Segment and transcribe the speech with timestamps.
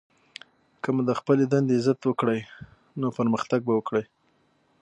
[0.81, 2.39] که مو د خپلي دندې عزت وکړئ!
[2.99, 4.05] نو پرمختګ به وکړئ!